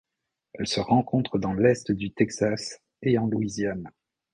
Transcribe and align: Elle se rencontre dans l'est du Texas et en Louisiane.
Elle 0.53 0.65
se 0.65 0.79
rencontre 0.79 1.37
dans 1.37 1.53
l'est 1.53 1.91
du 1.91 2.11
Texas 2.11 2.81
et 3.03 3.19
en 3.19 3.27
Louisiane. 3.27 3.91